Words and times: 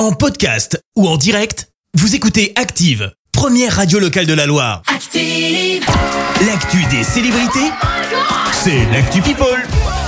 En 0.00 0.12
podcast 0.12 0.82
ou 0.96 1.06
en 1.06 1.18
direct, 1.18 1.68
vous 1.92 2.14
écoutez 2.14 2.54
Active, 2.56 3.12
première 3.32 3.76
radio 3.76 3.98
locale 3.98 4.24
de 4.24 4.32
la 4.32 4.46
Loire. 4.46 4.80
Active. 4.86 5.84
L'actu 6.46 6.82
des 6.86 7.04
célébrités, 7.04 7.70
c'est 8.50 8.86
l'actu 8.92 9.20
People. 9.20 9.62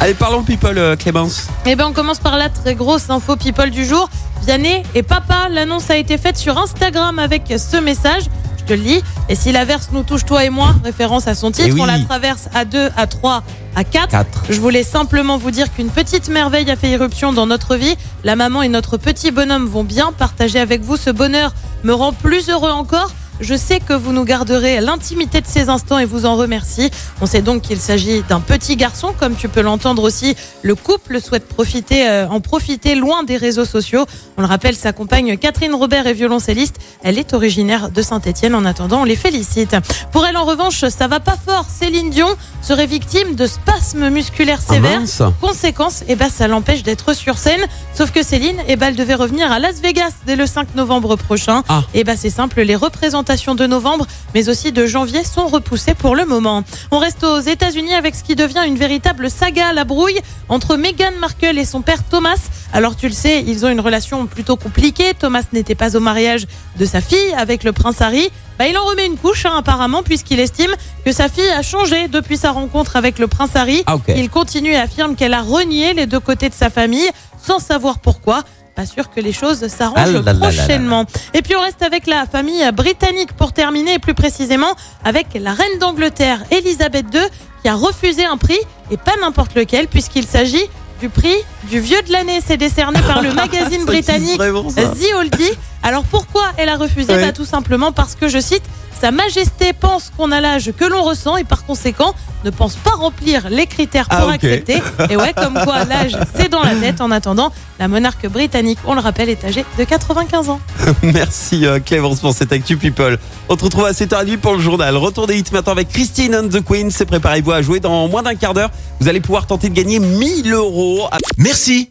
Allez, 0.00 0.14
parlons 0.14 0.42
people, 0.42 0.78
euh, 0.78 0.96
Clémence. 0.96 1.48
Eh 1.66 1.76
ben, 1.76 1.88
on 1.88 1.92
commence 1.92 2.18
par 2.18 2.38
la 2.38 2.48
très 2.48 2.74
grosse 2.74 3.10
info 3.10 3.36
people 3.36 3.68
du 3.68 3.84
jour. 3.84 4.08
Vianney 4.46 4.84
et 4.94 5.02
papa, 5.02 5.50
l'annonce 5.50 5.90
a 5.90 5.98
été 5.98 6.16
faite 6.16 6.38
sur 6.38 6.56
Instagram 6.56 7.18
avec 7.18 7.52
ce 7.58 7.76
message. 7.76 8.22
Je 8.66 8.74
te 8.74 8.78
le 8.78 8.82
lis. 8.84 9.02
Et 9.28 9.34
si 9.34 9.52
l'averse 9.52 9.90
nous 9.92 10.02
touche 10.02 10.24
toi 10.24 10.44
et 10.44 10.50
moi, 10.50 10.74
référence 10.84 11.26
à 11.28 11.34
son 11.34 11.50
titre, 11.50 11.68
Eh 11.68 11.72
oui. 11.72 11.80
on 11.82 11.86
la 11.86 11.98
traverse 11.98 12.48
à 12.54 12.64
2, 12.64 12.90
à 12.96 13.06
3, 13.06 13.42
à 13.76 13.84
4. 13.84 14.08
Quatre. 14.08 14.42
Je 14.48 14.60
voulais 14.60 14.82
simplement 14.84 15.36
vous 15.36 15.50
dire 15.50 15.72
qu'une 15.72 15.90
petite 15.90 16.28
merveille 16.28 16.70
a 16.70 16.76
fait 16.76 16.90
irruption 16.90 17.32
dans 17.32 17.46
notre 17.46 17.76
vie. 17.76 17.94
La 18.22 18.36
maman 18.36 18.62
et 18.62 18.68
notre 18.68 18.96
petit 18.96 19.30
bonhomme 19.30 19.66
vont 19.66 19.84
bien 19.84 20.12
partager 20.12 20.58
avec 20.60 20.82
vous 20.82 20.96
ce 20.96 21.10
bonheur 21.10 21.52
me 21.82 21.92
rend 21.92 22.12
plus 22.12 22.48
heureux 22.48 22.70
encore. 22.70 23.10
Je 23.40 23.56
sais 23.56 23.80
que 23.80 23.92
vous 23.92 24.12
nous 24.12 24.24
garderez 24.24 24.80
l'intimité 24.80 25.40
de 25.40 25.46
ces 25.46 25.68
instants 25.68 25.98
et 25.98 26.04
vous 26.04 26.24
en 26.24 26.36
remercie. 26.36 26.90
On 27.20 27.26
sait 27.26 27.42
donc 27.42 27.62
qu'il 27.62 27.80
s'agit 27.80 28.22
d'un 28.28 28.40
petit 28.40 28.76
garçon, 28.76 29.12
comme 29.18 29.34
tu 29.34 29.48
peux 29.48 29.60
l'entendre 29.60 30.04
aussi. 30.04 30.36
Le 30.62 30.74
couple 30.76 31.20
souhaite 31.20 31.48
profiter, 31.48 32.08
euh, 32.08 32.28
en 32.28 32.40
profiter 32.40 32.94
loin 32.94 33.24
des 33.24 33.36
réseaux 33.36 33.64
sociaux. 33.64 34.06
On 34.36 34.42
le 34.42 34.46
rappelle, 34.46 34.76
sa 34.76 34.92
compagne 34.92 35.36
Catherine 35.36 35.74
Robert 35.74 36.06
est 36.06 36.14
violoncelliste. 36.14 36.76
Elle 37.02 37.18
est 37.18 37.34
originaire 37.34 37.90
de 37.90 38.02
Saint-Etienne. 38.02 38.54
En 38.54 38.64
attendant, 38.64 39.00
on 39.00 39.04
les 39.04 39.16
félicite. 39.16 39.76
Pour 40.12 40.24
elle, 40.26 40.36
en 40.36 40.44
revanche, 40.44 40.84
ça 40.88 41.08
va 41.08 41.18
pas 41.18 41.36
fort. 41.36 41.66
Céline 41.68 42.10
Dion 42.10 42.28
serait 42.64 42.86
victime 42.86 43.34
de 43.34 43.46
spasmes 43.46 44.08
musculaires 44.08 44.60
Ah, 44.68 44.72
sévères. 44.72 45.00
Conséquence, 45.40 46.02
eh 46.08 46.16
ben, 46.16 46.30
ça 46.30 46.48
l'empêche 46.48 46.82
d'être 46.82 47.12
sur 47.14 47.36
scène. 47.36 47.60
Sauf 47.92 48.10
que 48.10 48.22
Céline, 48.22 48.56
eh 48.68 48.76
ben, 48.76 48.88
elle 48.88 48.96
devait 48.96 49.14
revenir 49.14 49.52
à 49.52 49.58
Las 49.58 49.80
Vegas 49.80 50.12
dès 50.26 50.34
le 50.34 50.46
5 50.46 50.74
novembre 50.74 51.16
prochain. 51.16 51.62
Ah. 51.68 51.82
Et 51.92 52.04
ben, 52.04 52.16
c'est 52.16 52.30
simple, 52.30 52.62
les 52.62 52.74
représentations 52.74 53.54
de 53.54 53.66
novembre, 53.66 54.06
mais 54.34 54.48
aussi 54.48 54.72
de 54.72 54.86
janvier 54.86 55.24
sont 55.24 55.46
repoussées 55.46 55.94
pour 55.94 56.16
le 56.16 56.24
moment. 56.24 56.64
On 56.90 56.98
reste 56.98 57.22
aux 57.22 57.40
États-Unis 57.40 57.94
avec 57.94 58.14
ce 58.14 58.24
qui 58.24 58.34
devient 58.34 58.62
une 58.66 58.76
véritable 58.78 59.30
saga 59.30 59.68
à 59.68 59.72
la 59.74 59.84
brouille 59.84 60.18
entre 60.48 60.76
Meghan 60.76 61.12
Markle 61.20 61.58
et 61.58 61.64
son 61.66 61.82
père 61.82 62.02
Thomas. 62.02 62.38
Alors 62.72 62.96
tu 62.96 63.06
le 63.08 63.14
sais, 63.14 63.44
ils 63.46 63.66
ont 63.66 63.68
une 63.68 63.80
relation 63.80 64.26
plutôt 64.26 64.56
compliquée. 64.56 65.12
Thomas 65.18 65.42
n'était 65.52 65.74
pas 65.74 65.96
au 65.96 66.00
mariage 66.00 66.46
de 66.78 66.86
sa 66.86 67.00
fille 67.00 67.32
avec 67.36 67.62
le 67.62 67.72
prince 67.72 68.00
Harry. 68.00 68.30
Bah, 68.58 68.66
il 68.68 68.76
en 68.78 68.84
remet 68.84 69.06
une 69.06 69.16
couche 69.16 69.46
hein, 69.46 69.54
apparemment 69.56 70.02
puisqu'il 70.02 70.38
estime 70.40 70.70
que 71.04 71.12
sa 71.12 71.28
fille 71.28 71.48
a 71.48 71.62
changé 71.62 72.08
depuis 72.08 72.36
sa 72.36 72.52
rencontre 72.52 72.96
avec 72.96 73.18
le 73.18 73.26
prince 73.26 73.50
Harry. 73.56 73.82
Ah. 73.86 73.96
Il 74.08 74.30
continue 74.30 74.70
et 74.72 74.76
affirme 74.76 75.16
qu'elle 75.16 75.34
a 75.34 75.42
renié 75.42 75.92
les 75.94 76.06
deux 76.06 76.20
côtés 76.20 76.48
de 76.48 76.54
sa 76.54 76.70
famille 76.70 77.08
sans 77.42 77.58
savoir 77.58 77.98
pourquoi. 77.98 78.42
Pas 78.74 78.86
sûr 78.86 79.08
que 79.10 79.20
les 79.20 79.32
choses 79.32 79.66
s'arrangent 79.68 79.94
Ah 79.96 80.06
là 80.06 80.12
là 80.12 80.20
là 80.20 80.32
là 80.32 80.38
là. 80.38 80.48
prochainement. 80.52 81.04
Et 81.32 81.42
puis 81.42 81.54
on 81.56 81.60
reste 81.60 81.82
avec 81.82 82.06
la 82.08 82.26
famille 82.26 82.68
britannique 82.72 83.32
pour 83.34 83.52
terminer, 83.52 83.94
et 83.94 83.98
plus 84.00 84.14
précisément 84.14 84.74
avec 85.04 85.28
la 85.34 85.52
reine 85.52 85.78
d'Angleterre, 85.78 86.42
Elisabeth 86.50 87.06
II, 87.14 87.20
qui 87.62 87.68
a 87.68 87.74
refusé 87.76 88.24
un 88.24 88.36
prix, 88.36 88.58
et 88.90 88.96
pas 88.96 89.14
n'importe 89.20 89.54
lequel, 89.54 89.86
puisqu'il 89.86 90.26
s'agit 90.26 90.64
du 91.00 91.08
prix 91.08 91.36
du 91.70 91.78
vieux 91.78 92.02
de 92.02 92.10
l'année. 92.10 92.40
C'est 92.44 92.56
décerné 92.56 93.00
par 93.02 93.22
le 93.22 93.32
magazine 93.34 93.84
britannique 93.84 94.38
vraiment. 94.38 94.64
The 94.64 95.14
Oldie. 95.18 95.52
Alors 95.84 96.02
pourquoi 96.04 96.44
elle 96.56 96.68
a 96.70 96.76
refusé 96.76 97.12
Ouais. 97.14 97.20
Bah, 97.26 97.32
Tout 97.32 97.44
simplement 97.44 97.92
parce 97.92 98.14
que, 98.16 98.26
je 98.26 98.40
cite, 98.40 98.62
Sa 99.00 99.10
Majesté 99.10 99.72
pense 99.78 100.10
qu'on 100.16 100.32
a 100.32 100.40
l'âge 100.40 100.72
que 100.76 100.84
l'on 100.84 101.02
ressent 101.02 101.36
et 101.36 101.44
par 101.44 101.64
conséquent 101.66 102.14
ne 102.44 102.50
pense 102.50 102.74
pas 102.76 102.90
remplir 102.92 103.48
les 103.50 103.66
critères 103.66 104.08
pour 104.08 104.28
Ah, 104.30 104.32
accepter. 104.32 104.82
Et 105.10 105.16
ouais, 105.16 105.32
comme 105.34 105.54
quoi 105.64 105.84
l'âge 105.84 106.16
c'est 106.34 106.48
dans 106.50 106.62
la 106.62 106.74
tête. 106.74 107.00
En 107.00 107.10
attendant, 107.10 107.52
la 107.78 107.88
monarque 107.88 108.26
britannique, 108.28 108.78
on 108.86 108.94
le 108.94 109.00
rappelle, 109.00 109.28
est 109.30 109.44
âgée 109.44 109.64
de 109.78 109.84
95 109.84 110.48
ans. 110.50 110.60
Merci 111.02 111.66
euh, 111.66 111.80
Clémence 111.80 112.20
pour 112.20 112.32
cette 112.34 112.52
actu 112.52 112.76
people. 112.76 113.18
On 113.48 113.58
se 113.58 113.64
retrouve 113.64 113.84
à 113.86 113.92
7h30 113.92 114.38
pour 114.38 114.54
le 114.54 114.60
journal. 114.60 114.96
Retour 114.96 115.26
des 115.26 115.38
hits 115.38 115.44
maintenant 115.52 115.72
avec 115.72 115.88
Christine 115.88 116.34
and 116.34 116.48
the 116.48 116.62
Queen. 116.64 116.90
C'est 116.90 117.06
préparez-vous 117.06 117.52
à 117.52 117.62
jouer 117.62 117.80
dans 117.80 118.08
moins 118.08 118.22
d'un 118.22 118.34
quart 118.34 118.54
d'heure. 118.54 118.70
Vous 119.00 119.08
allez 119.08 119.20
pouvoir 119.20 119.46
tenter 119.46 119.68
de 119.70 119.74
gagner 119.74 119.98
1000 119.98 120.52
euros. 120.52 121.08
Merci, 121.38 121.90